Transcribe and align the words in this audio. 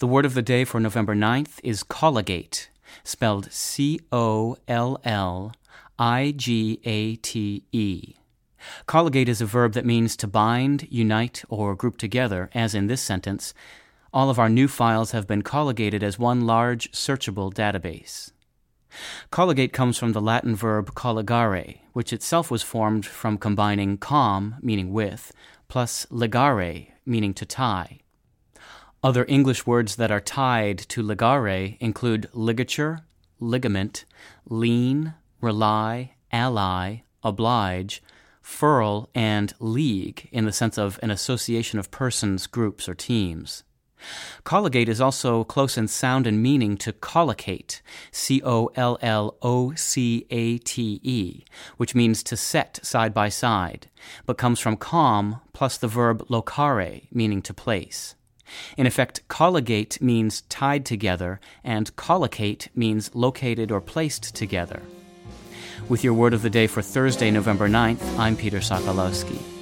The 0.00 0.08
word 0.08 0.26
of 0.26 0.34
the 0.34 0.42
day 0.42 0.64
for 0.64 0.80
November 0.80 1.14
9th 1.14 1.60
is 1.62 1.84
colligate, 1.84 2.68
spelled 3.04 3.52
C 3.52 4.00
O 4.10 4.56
L 4.66 5.00
L 5.04 5.52
I 5.98 6.34
G 6.36 6.80
A 6.84 7.14
T 7.16 7.62
E. 7.70 8.14
Colligate 8.86 9.28
is 9.28 9.40
a 9.40 9.46
verb 9.46 9.74
that 9.74 9.86
means 9.86 10.16
to 10.16 10.26
bind, 10.26 10.88
unite, 10.90 11.44
or 11.48 11.76
group 11.76 11.96
together, 11.96 12.50
as 12.54 12.74
in 12.74 12.88
this 12.88 13.02
sentence. 13.02 13.54
All 14.12 14.30
of 14.30 14.38
our 14.38 14.48
new 14.48 14.66
files 14.66 15.12
have 15.12 15.28
been 15.28 15.42
colligated 15.42 16.02
as 16.02 16.18
one 16.18 16.44
large 16.44 16.90
searchable 16.90 17.54
database. 17.54 18.32
Colligate 19.30 19.72
comes 19.72 19.96
from 19.96 20.12
the 20.12 20.20
Latin 20.20 20.56
verb 20.56 20.94
colligare, 20.94 21.78
which 21.92 22.12
itself 22.12 22.50
was 22.50 22.62
formed 22.62 23.06
from 23.06 23.38
combining 23.38 23.96
com, 23.96 24.56
meaning 24.60 24.92
with, 24.92 25.32
plus 25.68 26.04
ligare, 26.10 26.88
meaning 27.06 27.34
to 27.34 27.46
tie. 27.46 28.00
Other 29.04 29.26
English 29.28 29.66
words 29.66 29.96
that 29.96 30.10
are 30.10 30.18
tied 30.18 30.78
to 30.88 31.02
ligare 31.02 31.76
include 31.78 32.30
ligature, 32.32 33.00
ligament, 33.38 34.06
lien, 34.48 35.12
rely, 35.42 36.14
ally, 36.32 37.02
oblige, 37.22 38.02
furl, 38.40 39.10
and 39.14 39.52
league 39.60 40.26
in 40.32 40.46
the 40.46 40.52
sense 40.52 40.78
of 40.78 40.98
an 41.02 41.10
association 41.10 41.78
of 41.78 41.90
persons, 41.90 42.46
groups, 42.46 42.88
or 42.88 42.94
teams. 42.94 43.62
Colligate 44.42 44.88
is 44.88 45.02
also 45.02 45.44
close 45.44 45.76
in 45.76 45.86
sound 45.86 46.26
and 46.26 46.42
meaning 46.42 46.78
to 46.78 46.94
collocate, 46.94 47.82
C 48.10 48.40
O 48.42 48.70
L 48.74 48.96
L 49.02 49.36
O 49.42 49.74
C 49.74 50.26
A 50.30 50.56
T 50.56 50.98
E, 51.02 51.44
which 51.76 51.94
means 51.94 52.22
to 52.22 52.38
set 52.38 52.80
side 52.82 53.12
by 53.12 53.28
side, 53.28 53.90
but 54.24 54.38
comes 54.38 54.60
from 54.60 54.78
com 54.78 55.42
plus 55.52 55.76
the 55.76 55.88
verb 55.88 56.26
locare, 56.28 57.06
meaning 57.12 57.42
to 57.42 57.52
place. 57.52 58.14
In 58.76 58.86
effect, 58.86 59.22
colligate 59.28 60.00
means 60.00 60.42
tied 60.42 60.84
together, 60.84 61.40
and 61.62 61.94
collocate 61.96 62.68
means 62.74 63.14
located 63.14 63.70
or 63.70 63.80
placed 63.80 64.34
together. 64.34 64.82
With 65.88 66.02
your 66.02 66.14
word 66.14 66.34
of 66.34 66.42
the 66.42 66.50
day 66.50 66.66
for 66.66 66.82
Thursday, 66.82 67.30
November 67.30 67.68
9th, 67.68 68.18
I'm 68.18 68.36
Peter 68.36 68.58
Sokolowski. 68.58 69.53